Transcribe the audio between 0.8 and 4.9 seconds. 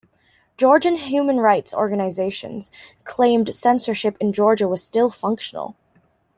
human rights organizations claimed censorship in Georgia was